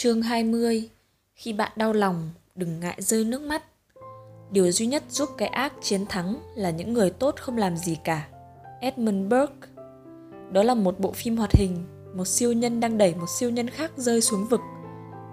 Chương 0.00 0.22
20 0.22 0.88
Khi 1.34 1.52
bạn 1.52 1.72
đau 1.76 1.92
lòng, 1.92 2.30
đừng 2.54 2.80
ngại 2.80 2.96
rơi 2.98 3.24
nước 3.24 3.42
mắt. 3.42 3.62
Điều 4.50 4.72
duy 4.72 4.86
nhất 4.86 5.02
giúp 5.10 5.28
cái 5.38 5.48
ác 5.48 5.72
chiến 5.82 6.06
thắng 6.06 6.36
là 6.54 6.70
những 6.70 6.92
người 6.92 7.10
tốt 7.10 7.34
không 7.38 7.56
làm 7.56 7.76
gì 7.76 7.96
cả. 8.04 8.28
Edmund 8.80 9.30
Burke 9.30 9.68
Đó 10.52 10.62
là 10.62 10.74
một 10.74 11.00
bộ 11.00 11.12
phim 11.12 11.36
hoạt 11.36 11.52
hình, 11.52 11.84
một 12.14 12.24
siêu 12.24 12.52
nhân 12.52 12.80
đang 12.80 12.98
đẩy 12.98 13.14
một 13.14 13.26
siêu 13.38 13.50
nhân 13.50 13.70
khác 13.70 13.92
rơi 13.96 14.20
xuống 14.20 14.46
vực. 14.46 14.60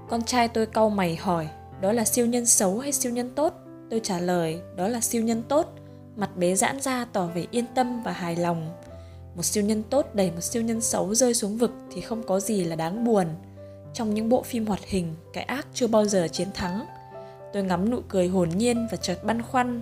Con 0.09 0.23
trai 0.23 0.47
tôi 0.47 0.65
cau 0.65 0.89
mày 0.89 1.15
hỏi, 1.15 1.47
đó 1.81 1.91
là 1.91 2.05
siêu 2.05 2.25
nhân 2.25 2.45
xấu 2.45 2.79
hay 2.79 2.91
siêu 2.91 3.11
nhân 3.11 3.29
tốt? 3.35 3.53
Tôi 3.89 3.99
trả 4.03 4.19
lời, 4.19 4.61
đó 4.77 4.87
là 4.87 5.01
siêu 5.01 5.21
nhân 5.21 5.43
tốt. 5.49 5.73
Mặt 6.15 6.37
bé 6.37 6.55
giãn 6.55 6.81
ra 6.81 7.05
tỏ 7.13 7.27
vẻ 7.27 7.45
yên 7.51 7.65
tâm 7.75 8.03
và 8.03 8.11
hài 8.11 8.35
lòng. 8.35 8.73
Một 9.35 9.43
siêu 9.43 9.63
nhân 9.63 9.83
tốt 9.83 10.05
đẩy 10.13 10.31
một 10.31 10.41
siêu 10.41 10.61
nhân 10.61 10.81
xấu 10.81 11.15
rơi 11.15 11.33
xuống 11.33 11.57
vực 11.57 11.71
thì 11.91 12.01
không 12.01 12.23
có 12.23 12.39
gì 12.39 12.63
là 12.63 12.75
đáng 12.75 13.03
buồn 13.03 13.27
trong 13.95 14.13
những 14.13 14.29
bộ 14.29 14.43
phim 14.43 14.65
hoạt 14.65 14.85
hình, 14.85 15.15
cái 15.33 15.43
ác 15.43 15.67
chưa 15.73 15.87
bao 15.87 16.05
giờ 16.05 16.27
chiến 16.27 16.47
thắng. 16.53 16.85
Tôi 17.53 17.63
ngắm 17.63 17.89
nụ 17.89 17.99
cười 18.07 18.27
hồn 18.27 18.49
nhiên 18.49 18.87
và 18.91 18.97
chợt 18.97 19.23
băn 19.23 19.41
khoăn, 19.41 19.81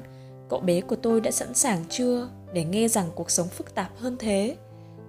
cậu 0.49 0.59
bé 0.59 0.81
của 0.81 0.95
tôi 0.95 1.21
đã 1.21 1.31
sẵn 1.31 1.53
sàng 1.53 1.83
chưa 1.89 2.29
để 2.53 2.63
nghe 2.63 2.88
rằng 2.88 3.09
cuộc 3.15 3.31
sống 3.31 3.47
phức 3.47 3.75
tạp 3.75 3.97
hơn 3.97 4.15
thế? 4.19 4.55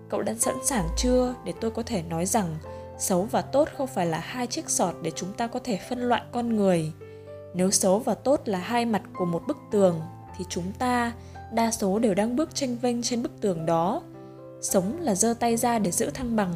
Cậu 0.09 0.23
đã 0.23 0.35
sẵn 0.35 0.55
sàng 0.65 0.89
chưa 0.97 1.35
để 1.45 1.53
tôi 1.61 1.71
có 1.71 1.83
thể 1.83 2.03
nói 2.03 2.27
rằng 2.27 2.57
xấu 2.99 3.23
và 3.23 3.43
tốt 3.43 3.69
không 3.77 3.87
phải 3.87 4.07
là 4.07 4.19
hai 4.19 4.47
chiếc 4.47 4.71
sọt 4.71 4.95
để 5.03 5.11
chúng 5.11 5.33
ta 5.33 5.47
có 5.47 5.61
thể 5.65 5.79
phân 5.89 5.99
loại 5.99 6.23
con 6.33 6.57
người. 6.57 6.93
Nếu 7.55 7.71
xấu 7.71 7.99
và 7.99 8.15
tốt 8.15 8.41
là 8.45 8.59
hai 8.59 8.85
mặt 8.85 9.03
của 9.17 9.25
một 9.25 9.43
bức 9.47 9.57
tường 9.71 10.01
thì 10.39 10.45
chúng 10.49 10.73
ta 10.79 11.13
đa 11.53 11.71
số 11.71 11.99
đều 11.99 12.15
đang 12.15 12.37
bước 12.37 12.55
tranh 12.55 12.77
vênh 12.83 13.03
trên 13.03 13.23
bức 13.23 13.41
tường 13.41 13.67
đó. 13.67 14.03
Sống 14.63 15.01
là 15.01 15.15
giơ 15.15 15.35
tay 15.41 15.57
ra 15.57 15.79
để 15.79 15.91
giữ 15.91 16.11
thăng 16.11 16.37
bằng 16.37 16.55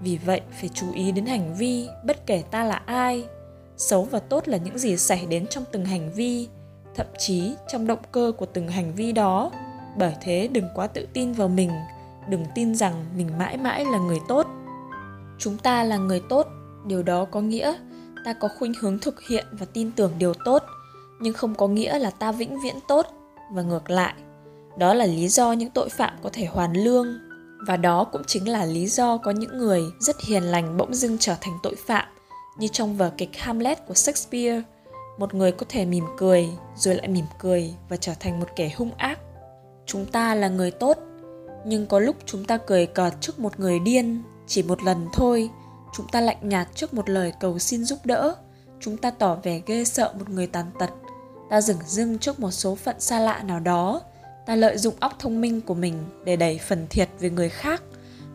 vì 0.00 0.18
vậy, 0.26 0.40
phải 0.60 0.70
chú 0.74 0.86
ý 0.94 1.12
đến 1.12 1.26
hành 1.26 1.54
vi, 1.54 1.88
bất 2.04 2.26
kể 2.26 2.42
ta 2.50 2.64
là 2.64 2.82
ai. 2.86 3.24
Xấu 3.76 4.04
và 4.04 4.18
tốt 4.18 4.48
là 4.48 4.56
những 4.56 4.78
gì 4.78 4.96
xảy 4.96 5.26
đến 5.26 5.46
trong 5.46 5.64
từng 5.72 5.84
hành 5.84 6.12
vi, 6.12 6.48
thậm 6.94 7.06
chí 7.18 7.54
trong 7.68 7.86
động 7.86 7.98
cơ 8.12 8.32
của 8.36 8.46
từng 8.46 8.68
hành 8.68 8.94
vi 8.94 9.12
đó. 9.12 9.50
Bởi 9.98 10.14
thế, 10.20 10.48
đừng 10.52 10.68
quá 10.74 10.86
tự 10.86 11.06
tin 11.12 11.32
vào 11.32 11.48
mình. 11.48 11.70
Đừng 12.28 12.44
tin 12.54 12.74
rằng 12.74 13.04
mình 13.16 13.28
mãi 13.38 13.56
mãi 13.56 13.84
là 13.84 13.98
người 13.98 14.18
tốt. 14.28 14.46
Chúng 15.38 15.58
ta 15.58 15.84
là 15.84 15.96
người 15.96 16.22
tốt, 16.28 16.46
điều 16.86 17.02
đó 17.02 17.24
có 17.24 17.40
nghĩa 17.40 17.74
ta 18.24 18.32
có 18.32 18.48
khuynh 18.58 18.72
hướng 18.80 18.98
thực 18.98 19.22
hiện 19.22 19.46
và 19.52 19.66
tin 19.72 19.92
tưởng 19.92 20.12
điều 20.18 20.34
tốt. 20.44 20.62
Nhưng 21.20 21.34
không 21.34 21.54
có 21.54 21.68
nghĩa 21.68 21.98
là 21.98 22.10
ta 22.10 22.32
vĩnh 22.32 22.60
viễn 22.60 22.74
tốt 22.88 23.06
và 23.52 23.62
ngược 23.62 23.90
lại. 23.90 24.14
Đó 24.78 24.94
là 24.94 25.06
lý 25.06 25.28
do 25.28 25.52
những 25.52 25.70
tội 25.70 25.88
phạm 25.88 26.14
có 26.22 26.30
thể 26.32 26.44
hoàn 26.44 26.72
lương 26.72 27.06
và 27.66 27.76
đó 27.76 28.04
cũng 28.04 28.22
chính 28.26 28.48
là 28.48 28.64
lý 28.64 28.86
do 28.86 29.16
có 29.16 29.30
những 29.30 29.58
người 29.58 29.82
rất 30.00 30.20
hiền 30.20 30.42
lành 30.42 30.76
bỗng 30.76 30.94
dưng 30.94 31.16
trở 31.20 31.36
thành 31.40 31.58
tội 31.62 31.74
phạm, 31.86 32.08
như 32.58 32.68
trong 32.72 32.96
vở 32.96 33.10
kịch 33.18 33.30
Hamlet 33.38 33.86
của 33.86 33.94
Shakespeare. 33.94 34.62
Một 35.18 35.34
người 35.34 35.52
có 35.52 35.66
thể 35.68 35.84
mỉm 35.84 36.04
cười, 36.18 36.48
rồi 36.76 36.94
lại 36.94 37.08
mỉm 37.08 37.24
cười 37.38 37.74
và 37.88 37.96
trở 37.96 38.12
thành 38.20 38.40
một 38.40 38.48
kẻ 38.56 38.70
hung 38.76 38.94
ác. 38.94 39.18
Chúng 39.86 40.06
ta 40.06 40.34
là 40.34 40.48
người 40.48 40.70
tốt, 40.70 40.98
nhưng 41.66 41.86
có 41.86 41.98
lúc 41.98 42.16
chúng 42.26 42.44
ta 42.44 42.56
cười 42.56 42.86
cợt 42.86 43.14
trước 43.20 43.38
một 43.38 43.60
người 43.60 43.78
điên, 43.78 44.22
chỉ 44.46 44.62
một 44.62 44.82
lần 44.82 45.08
thôi. 45.12 45.50
Chúng 45.96 46.08
ta 46.08 46.20
lạnh 46.20 46.48
nhạt 46.48 46.68
trước 46.74 46.94
một 46.94 47.08
lời 47.08 47.32
cầu 47.40 47.58
xin 47.58 47.84
giúp 47.84 47.98
đỡ. 48.04 48.34
Chúng 48.80 48.96
ta 48.96 49.10
tỏ 49.10 49.34
vẻ 49.42 49.60
ghê 49.66 49.84
sợ 49.84 50.14
một 50.18 50.28
người 50.28 50.46
tàn 50.46 50.66
tật. 50.78 50.90
Ta 51.50 51.60
dừng 51.60 51.78
dưng 51.86 52.18
trước 52.18 52.40
một 52.40 52.50
số 52.50 52.74
phận 52.74 53.00
xa 53.00 53.20
lạ 53.20 53.42
nào 53.42 53.60
đó 53.60 54.00
ta 54.46 54.56
lợi 54.56 54.78
dụng 54.78 54.94
óc 55.00 55.18
thông 55.18 55.40
minh 55.40 55.60
của 55.60 55.74
mình 55.74 55.94
để 56.24 56.36
đẩy 56.36 56.58
phần 56.58 56.86
thiệt 56.90 57.08
về 57.20 57.30
người 57.30 57.48
khác. 57.48 57.82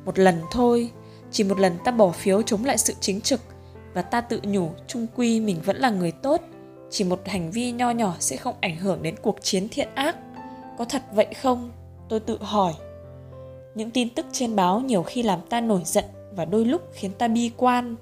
Một 0.05 0.19
lần 0.19 0.41
thôi, 0.51 0.91
chỉ 1.31 1.43
một 1.43 1.59
lần 1.59 1.77
ta 1.85 1.91
bỏ 1.91 2.09
phiếu 2.11 2.41
chống 2.41 2.65
lại 2.65 2.77
sự 2.77 2.93
chính 2.99 3.21
trực 3.21 3.41
và 3.93 4.01
ta 4.01 4.21
tự 4.21 4.39
nhủ 4.43 4.69
trung 4.87 5.07
quy 5.15 5.39
mình 5.39 5.61
vẫn 5.65 5.77
là 5.77 5.89
người 5.89 6.11
tốt, 6.11 6.41
chỉ 6.89 7.03
một 7.03 7.21
hành 7.25 7.51
vi 7.51 7.71
nho 7.71 7.91
nhỏ 7.91 8.15
sẽ 8.19 8.37
không 8.37 8.55
ảnh 8.61 8.77
hưởng 8.77 9.03
đến 9.03 9.15
cuộc 9.21 9.37
chiến 9.41 9.67
thiện 9.71 9.89
ác. 9.95 10.15
Có 10.77 10.85
thật 10.85 11.01
vậy 11.13 11.27
không? 11.41 11.71
Tôi 12.09 12.19
tự 12.19 12.37
hỏi. 12.41 12.73
Những 13.75 13.91
tin 13.91 14.09
tức 14.09 14.25
trên 14.31 14.55
báo 14.55 14.79
nhiều 14.79 15.03
khi 15.03 15.23
làm 15.23 15.39
ta 15.49 15.61
nổi 15.61 15.81
giận 15.85 16.05
và 16.31 16.45
đôi 16.45 16.65
lúc 16.65 16.81
khiến 16.93 17.11
ta 17.11 17.27
bi 17.27 17.51
quan. 17.57 17.95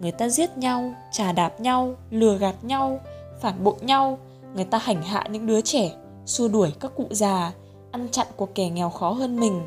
Người 0.00 0.12
ta 0.12 0.28
giết 0.28 0.58
nhau, 0.58 0.94
trà 1.12 1.32
đạp 1.32 1.60
nhau, 1.60 1.96
lừa 2.10 2.38
gạt 2.38 2.54
nhau, 2.62 3.00
phản 3.40 3.64
bội 3.64 3.74
nhau, 3.80 4.18
người 4.54 4.64
ta 4.64 4.78
hành 4.78 5.02
hạ 5.02 5.24
những 5.30 5.46
đứa 5.46 5.60
trẻ 5.60 5.90
xua 6.26 6.48
đuổi 6.48 6.72
các 6.80 6.92
cụ 6.96 7.06
già, 7.10 7.52
ăn 7.90 8.08
chặn 8.10 8.26
của 8.36 8.46
kẻ 8.54 8.68
nghèo 8.68 8.90
khó 8.90 9.10
hơn 9.10 9.40
mình. 9.40 9.62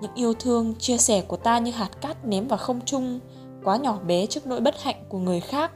Những 0.00 0.14
yêu 0.14 0.34
thương, 0.34 0.74
chia 0.78 0.96
sẻ 0.96 1.22
của 1.22 1.36
ta 1.36 1.58
như 1.58 1.70
hạt 1.70 1.90
cát 2.00 2.24
ném 2.24 2.48
vào 2.48 2.58
không 2.58 2.80
trung, 2.84 3.20
quá 3.64 3.76
nhỏ 3.76 3.98
bé 4.06 4.26
trước 4.26 4.46
nỗi 4.46 4.60
bất 4.60 4.82
hạnh 4.82 5.04
của 5.08 5.18
người 5.18 5.40
khác. 5.40 5.72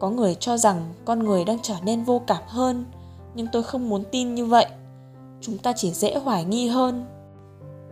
Có 0.00 0.10
người 0.10 0.34
cho 0.34 0.56
rằng 0.56 0.92
con 1.04 1.18
người 1.18 1.44
đang 1.44 1.58
trở 1.62 1.74
nên 1.84 2.04
vô 2.04 2.22
cảm 2.26 2.42
hơn, 2.46 2.84
nhưng 3.34 3.46
tôi 3.52 3.62
không 3.62 3.88
muốn 3.88 4.04
tin 4.10 4.34
như 4.34 4.46
vậy. 4.46 4.66
Chúng 5.40 5.58
ta 5.58 5.72
chỉ 5.76 5.90
dễ 5.90 6.18
hoài 6.18 6.44
nghi 6.44 6.68
hơn. 6.68 7.06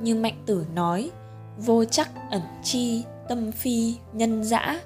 Như 0.01 0.15
Mạnh 0.15 0.43
Tử 0.47 0.67
nói, 0.75 1.11
vô 1.59 1.85
chắc 1.85 2.11
ẩn 2.31 2.43
chi, 2.63 3.05
tâm 3.29 3.53
phi, 3.53 3.95
nhân 4.13 4.45
dã, 4.45 4.81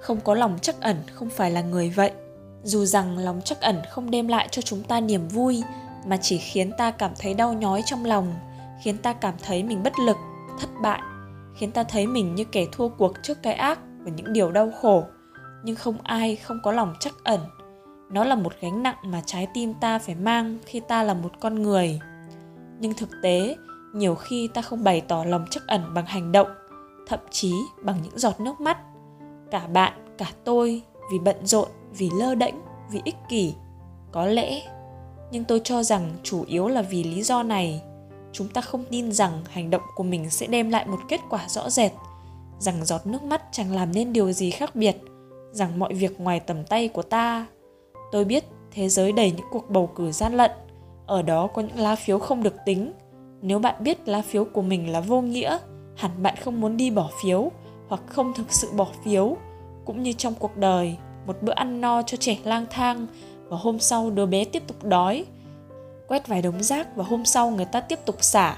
không 0.00 0.20
có 0.20 0.34
lòng 0.34 0.58
chắc 0.62 0.80
ẩn 0.80 0.96
không 1.14 1.30
phải 1.30 1.50
là 1.50 1.60
người 1.60 1.90
vậy. 1.90 2.12
Dù 2.62 2.84
rằng 2.84 3.18
lòng 3.18 3.40
chắc 3.44 3.60
ẩn 3.60 3.76
không 3.90 4.10
đem 4.10 4.28
lại 4.28 4.48
cho 4.50 4.62
chúng 4.62 4.82
ta 4.82 5.00
niềm 5.00 5.28
vui, 5.28 5.62
mà 6.06 6.16
chỉ 6.16 6.38
khiến 6.38 6.72
ta 6.78 6.90
cảm 6.90 7.12
thấy 7.18 7.34
đau 7.34 7.52
nhói 7.52 7.82
trong 7.86 8.04
lòng, 8.04 8.34
khiến 8.82 8.98
ta 8.98 9.12
cảm 9.12 9.34
thấy 9.42 9.62
mình 9.62 9.82
bất 9.82 9.98
lực, 9.98 10.16
thất 10.60 10.68
bại, 10.82 11.00
khiến 11.56 11.72
ta 11.72 11.82
thấy 11.82 12.06
mình 12.06 12.34
như 12.34 12.44
kẻ 12.44 12.66
thua 12.72 12.88
cuộc 12.88 13.12
trước 13.22 13.42
cái 13.42 13.54
ác 13.54 13.78
và 14.04 14.10
những 14.10 14.32
điều 14.32 14.50
đau 14.50 14.70
khổ. 14.80 15.04
Nhưng 15.64 15.76
không 15.76 15.96
ai 16.02 16.36
không 16.36 16.58
có 16.62 16.72
lòng 16.72 16.94
chắc 17.00 17.14
ẩn. 17.24 17.40
Nó 18.10 18.24
là 18.24 18.34
một 18.34 18.52
gánh 18.60 18.82
nặng 18.82 18.96
mà 19.02 19.22
trái 19.26 19.48
tim 19.54 19.74
ta 19.74 19.98
phải 19.98 20.14
mang 20.14 20.58
khi 20.66 20.80
ta 20.80 21.02
là 21.02 21.14
một 21.14 21.32
con 21.40 21.62
người. 21.62 22.00
Nhưng 22.78 22.94
thực 22.94 23.10
tế, 23.22 23.56
nhiều 23.94 24.14
khi 24.14 24.48
ta 24.54 24.62
không 24.62 24.84
bày 24.84 25.00
tỏ 25.00 25.24
lòng 25.24 25.44
chắc 25.50 25.66
ẩn 25.66 25.94
bằng 25.94 26.06
hành 26.06 26.32
động, 26.32 26.48
thậm 27.06 27.20
chí 27.30 27.52
bằng 27.82 27.96
những 28.02 28.18
giọt 28.18 28.40
nước 28.40 28.60
mắt. 28.60 28.78
Cả 29.50 29.66
bạn, 29.66 30.14
cả 30.18 30.26
tôi 30.44 30.82
vì 31.12 31.18
bận 31.18 31.46
rộn, 31.46 31.68
vì 31.98 32.10
lơ 32.18 32.34
đễnh, 32.34 32.54
vì 32.90 33.00
ích 33.04 33.16
kỷ. 33.28 33.54
Có 34.12 34.26
lẽ 34.26 34.62
nhưng 35.30 35.44
tôi 35.44 35.60
cho 35.64 35.82
rằng 35.82 36.10
chủ 36.22 36.44
yếu 36.46 36.68
là 36.68 36.82
vì 36.82 37.04
lý 37.04 37.22
do 37.22 37.42
này. 37.42 37.82
Chúng 38.32 38.48
ta 38.48 38.60
không 38.60 38.84
tin 38.90 39.12
rằng 39.12 39.44
hành 39.50 39.70
động 39.70 39.82
của 39.94 40.02
mình 40.02 40.30
sẽ 40.30 40.46
đem 40.46 40.70
lại 40.70 40.86
một 40.86 40.98
kết 41.08 41.20
quả 41.30 41.48
rõ 41.48 41.70
rệt, 41.70 41.92
rằng 42.58 42.84
giọt 42.84 43.06
nước 43.06 43.22
mắt 43.22 43.42
chẳng 43.52 43.74
làm 43.74 43.92
nên 43.92 44.12
điều 44.12 44.32
gì 44.32 44.50
khác 44.50 44.76
biệt, 44.76 44.96
rằng 45.52 45.78
mọi 45.78 45.94
việc 45.94 46.20
ngoài 46.20 46.40
tầm 46.40 46.64
tay 46.64 46.88
của 46.88 47.02
ta. 47.02 47.46
Tôi 48.12 48.24
biết 48.24 48.44
thế 48.70 48.88
giới 48.88 49.12
đầy 49.12 49.32
những 49.36 49.46
cuộc 49.50 49.70
bầu 49.70 49.86
cử 49.86 50.12
gian 50.12 50.34
lận, 50.34 50.50
ở 51.06 51.22
đó 51.22 51.46
có 51.46 51.62
những 51.62 51.78
lá 51.78 51.96
phiếu 51.96 52.18
không 52.18 52.42
được 52.42 52.54
tính. 52.66 52.92
Nếu 53.42 53.58
bạn 53.58 53.74
biết 53.80 54.08
lá 54.08 54.22
phiếu 54.22 54.44
của 54.44 54.62
mình 54.62 54.92
là 54.92 55.00
vô 55.00 55.20
nghĩa, 55.20 55.58
hẳn 55.96 56.22
bạn 56.22 56.34
không 56.40 56.60
muốn 56.60 56.76
đi 56.76 56.90
bỏ 56.90 57.10
phiếu 57.22 57.50
hoặc 57.88 58.02
không 58.06 58.34
thực 58.34 58.52
sự 58.52 58.68
bỏ 58.76 58.86
phiếu. 59.04 59.36
Cũng 59.84 60.02
như 60.02 60.12
trong 60.12 60.34
cuộc 60.38 60.56
đời, 60.56 60.96
một 61.26 61.42
bữa 61.42 61.52
ăn 61.52 61.80
no 61.80 62.02
cho 62.02 62.16
trẻ 62.16 62.36
lang 62.44 62.66
thang 62.70 63.06
và 63.50 63.56
hôm 63.56 63.78
sau 63.78 64.10
đứa 64.10 64.26
bé 64.26 64.44
tiếp 64.44 64.62
tục 64.66 64.84
đói. 64.84 65.24
Quét 66.08 66.28
vài 66.28 66.42
đống 66.42 66.62
rác 66.62 66.96
và 66.96 67.04
hôm 67.04 67.24
sau 67.24 67.50
người 67.50 67.64
ta 67.64 67.80
tiếp 67.80 67.98
tục 68.04 68.16
xả. 68.20 68.56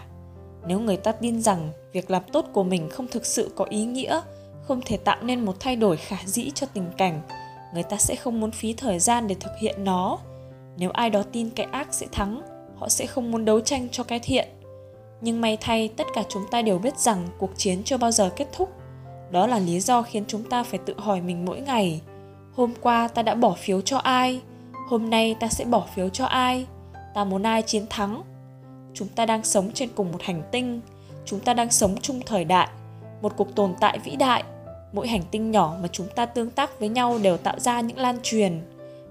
Nếu 0.67 0.81
người 0.81 0.97
ta 0.97 1.13
tin 1.13 1.43
rằng 1.43 1.71
việc 1.93 2.11
làm 2.11 2.23
tốt 2.33 2.47
của 2.53 2.65
mình 2.65 2.89
không 2.91 3.09
thực 3.09 3.27
sự 3.27 3.53
có 3.57 3.65
ý 3.65 3.85
nghĩa, 3.85 4.21
không 4.63 4.81
thể 4.87 4.97
tạo 4.97 5.17
nên 5.23 5.41
một 5.41 5.61
thay 5.61 5.77
đổi 5.77 5.97
khả 5.97 6.17
dĩ 6.27 6.51
cho 6.55 6.67
tình 6.67 6.87
cảnh, 6.97 7.21
người 7.75 7.83
ta 7.83 7.97
sẽ 7.97 8.17
không 8.17 8.41
muốn 8.41 8.51
phí 8.51 8.73
thời 8.73 8.99
gian 8.99 9.29
để 9.29 9.35
thực 9.41 9.53
hiện 9.59 9.85
nó. 9.85 10.19
Nếu 10.77 10.91
ai 10.91 11.11
đó 11.11 11.23
tin 11.33 11.51
cái 11.51 11.67
ác 11.73 11.95
sẽ 11.95 12.07
thắng, 12.13 12.43
họ 12.79 12.89
sẽ 12.89 13.07
không 13.07 13.31
muốn 13.31 13.45
đấu 13.45 13.61
tranh 13.61 13.89
cho 13.93 14.05
cái 14.05 14.19
thiện. 14.19 14.49
Nhưng 15.21 15.41
may 15.41 15.59
thay, 15.61 15.89
tất 15.97 16.07
cả 16.15 16.23
chúng 16.29 16.43
ta 16.51 16.63
đều 16.63 16.79
biết 16.79 16.99
rằng 16.99 17.27
cuộc 17.39 17.51
chiến 17.57 17.83
chưa 17.85 17.97
bao 17.97 18.11
giờ 18.11 18.31
kết 18.37 18.49
thúc. 18.53 18.73
Đó 19.31 19.47
là 19.47 19.59
lý 19.59 19.81
do 19.81 20.03
khiến 20.03 20.25
chúng 20.29 20.45
ta 20.45 20.63
phải 20.63 20.79
tự 20.87 20.95
hỏi 20.99 21.21
mình 21.21 21.45
mỗi 21.45 21.61
ngày, 21.61 22.01
hôm 22.55 22.73
qua 22.81 23.09
ta 23.09 23.23
đã 23.23 23.35
bỏ 23.35 23.55
phiếu 23.59 23.81
cho 23.81 23.99
ai? 23.99 24.41
Hôm 24.93 25.11
nay 25.11 25.37
ta 25.41 25.49
sẽ 25.49 25.65
bỏ 25.65 25.87
phiếu 25.95 26.09
cho 26.09 26.25
ai? 26.25 26.67
Ta 27.15 27.25
muốn 27.25 27.43
ai 27.43 27.63
chiến 27.63 27.87
thắng? 27.91 28.23
Chúng 28.95 29.09
ta 29.09 29.27
đang 29.27 29.45
sống 29.45 29.71
trên 29.75 29.89
cùng 29.95 30.13
một 30.13 30.23
hành 30.23 30.43
tinh. 30.51 30.81
Chúng 31.25 31.41
ta 31.41 31.55
đang 31.55 31.71
sống 31.71 31.97
chung 32.01 32.21
thời 32.27 32.45
đại. 32.45 32.69
Một 33.23 33.33
cuộc 33.37 33.55
tồn 33.55 33.75
tại 33.81 33.99
vĩ 33.99 34.17
đại. 34.17 34.43
Mỗi 34.93 35.09
hành 35.09 35.23
tinh 35.31 35.51
nhỏ 35.51 35.77
mà 35.83 35.89
chúng 35.93 36.07
ta 36.17 36.27
tương 36.27 36.51
tác 36.51 36.81
với 36.81 36.89
nhau 36.89 37.19
đều 37.23 37.37
tạo 37.37 37.59
ra 37.59 37.81
những 37.81 37.99
lan 37.99 38.17
truyền. 38.23 38.61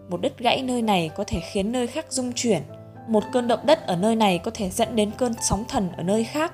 Một 0.09 0.21
đứt 0.21 0.37
gãy 0.37 0.61
nơi 0.61 0.81
này 0.81 1.09
có 1.15 1.23
thể 1.27 1.39
khiến 1.51 1.71
nơi 1.71 1.87
khác 1.87 2.05
rung 2.09 2.33
chuyển. 2.33 2.61
Một 3.07 3.23
cơn 3.33 3.47
động 3.47 3.65
đất 3.65 3.87
ở 3.87 3.95
nơi 3.95 4.15
này 4.15 4.37
có 4.37 4.51
thể 4.53 4.69
dẫn 4.69 4.95
đến 4.95 5.11
cơn 5.17 5.33
sóng 5.41 5.65
thần 5.67 5.89
ở 5.97 6.03
nơi 6.03 6.23
khác. 6.23 6.53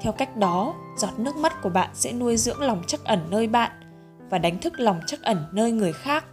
Theo 0.00 0.12
cách 0.12 0.36
đó, 0.36 0.74
giọt 0.98 1.18
nước 1.18 1.36
mắt 1.36 1.62
của 1.62 1.70
bạn 1.70 1.90
sẽ 1.94 2.12
nuôi 2.12 2.36
dưỡng 2.36 2.60
lòng 2.60 2.82
chắc 2.86 3.04
ẩn 3.04 3.20
nơi 3.30 3.46
bạn 3.46 3.70
và 4.30 4.38
đánh 4.38 4.58
thức 4.58 4.80
lòng 4.80 5.00
chắc 5.06 5.22
ẩn 5.22 5.44
nơi 5.52 5.72
người 5.72 5.92
khác. 5.92 6.24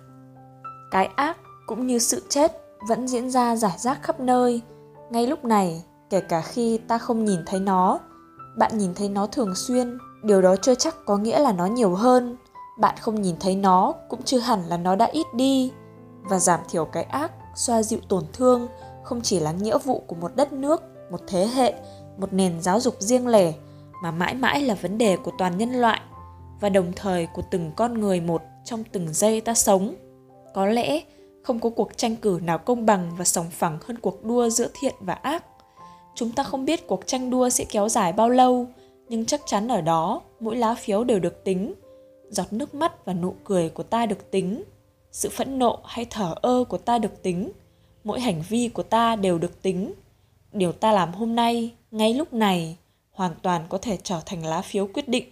Cái 0.92 1.10
ác 1.16 1.38
cũng 1.68 1.88
như 1.88 2.00
sự 2.00 2.24
chết 2.30 2.52
vẫn 2.88 3.08
diễn 3.08 3.30
ra 3.30 3.56
rải 3.56 3.78
rác 3.78 4.04
khắp 4.04 4.20
nơi. 4.20 4.62
Ngay 5.10 5.28
lúc 5.28 5.46
này, 5.46 5.84
kể 6.10 6.22
cả 6.22 6.42
khi 6.42 6.78
ta 6.78 6.98
không 6.98 7.26
nhìn 7.26 7.40
thấy 7.46 7.60
nó, 7.60 8.00
bạn 8.58 8.78
nhìn 8.78 8.94
thấy 8.94 9.10
nó 9.10 9.28
thường 9.28 9.56
xuyên, 9.56 9.98
điều 10.24 10.42
đó 10.42 10.56
chưa 10.56 10.76
chắc 10.76 10.96
có 11.06 11.18
nghĩa 11.18 11.40
là 11.40 11.52
nó 11.52 11.66
nhiều 11.66 11.96
hơn. 11.96 12.38
Bạn 12.80 12.96
không 13.02 13.22
nhìn 13.22 13.36
thấy 13.40 13.56
nó 13.56 13.94
cũng 14.10 14.24
chưa 14.24 14.40
hẳn 14.40 14.64
là 14.68 14.78
nó 14.78 14.96
đã 14.96 15.06
ít 15.06 15.28
đi. 15.36 15.72
Và 16.30 16.40
giảm 16.40 16.60
thiểu 16.70 16.86
cái 16.86 17.04
ác, 17.04 17.32
xoa 17.56 17.84
dịu 17.84 18.00
tổn 18.10 18.24
thương 18.34 18.68
không 19.04 19.22
chỉ 19.22 19.40
là 19.40 19.52
nghĩa 19.52 19.78
vụ 19.78 20.04
của 20.08 20.16
một 20.16 20.36
đất 20.36 20.54
nước, 20.54 20.82
một 21.12 21.22
thế 21.28 21.48
hệ, 21.48 21.74
một 22.18 22.34
nền 22.34 22.62
giáo 22.62 22.80
dục 22.80 22.96
riêng 23.00 23.28
lẻ, 23.28 23.54
mà 24.04 24.12
mãi 24.12 24.34
mãi 24.34 24.62
là 24.62 24.76
vấn 24.82 24.98
đề 24.98 25.18
của 25.18 25.32
toàn 25.38 25.58
nhân 25.58 25.72
loại 25.72 26.02
và 26.60 26.70
đồng 26.70 26.92
thời 26.96 27.28
của 27.28 27.42
từng 27.52 27.72
con 27.76 27.94
người 27.94 28.22
một 28.22 28.42
trong 28.66 28.84
từng 28.92 29.14
giây 29.14 29.42
ta 29.42 29.54
sống. 29.54 29.96
Có 30.54 30.66
lẽ 30.66 31.02
không 31.48 31.60
có 31.60 31.70
cuộc 31.70 31.98
tranh 31.98 32.16
cử 32.16 32.40
nào 32.44 32.58
công 32.58 32.86
bằng 32.86 33.12
và 33.18 33.26
sòng 33.26 33.50
phẳng 33.52 33.78
hơn 33.82 34.00
cuộc 34.00 34.24
đua 34.24 34.50
giữa 34.50 34.68
thiện 34.80 34.96
và 35.00 35.14
ác. 35.14 35.44
Chúng 36.16 36.32
ta 36.32 36.44
không 36.44 36.66
biết 36.66 36.88
cuộc 36.88 37.08
tranh 37.08 37.30
đua 37.30 37.50
sẽ 37.50 37.66
kéo 37.70 37.90
dài 37.90 38.14
bao 38.14 38.30
lâu, 38.30 38.68
nhưng 39.10 39.26
chắc 39.26 39.42
chắn 39.46 39.68
ở 39.68 39.82
đó, 39.82 40.22
mỗi 40.40 40.56
lá 40.56 40.76
phiếu 40.76 41.04
đều 41.04 41.20
được 41.20 41.44
tính. 41.44 41.74
Giọt 42.30 42.54
nước 42.54 42.76
mắt 42.76 43.06
và 43.06 43.14
nụ 43.14 43.36
cười 43.44 43.70
của 43.70 43.84
ta 43.84 44.06
được 44.06 44.32
tính. 44.32 44.64
Sự 45.12 45.30
phẫn 45.30 45.60
nộ 45.60 45.80
hay 45.86 46.06
thở 46.10 46.36
ơ 46.42 46.64
của 46.70 46.78
ta 46.78 46.98
được 46.98 47.24
tính. 47.24 47.52
Mỗi 48.04 48.20
hành 48.20 48.44
vi 48.50 48.70
của 48.70 48.84
ta 48.84 49.16
đều 49.16 49.38
được 49.38 49.62
tính. 49.62 49.94
Điều 50.52 50.72
ta 50.72 50.92
làm 50.92 51.14
hôm 51.14 51.36
nay, 51.36 51.74
ngay 51.92 52.14
lúc 52.14 52.34
này, 52.34 52.78
hoàn 53.12 53.36
toàn 53.42 53.66
có 53.70 53.78
thể 53.78 53.98
trở 54.04 54.22
thành 54.26 54.46
lá 54.46 54.62
phiếu 54.62 54.88
quyết 54.94 55.08
định. 55.08 55.26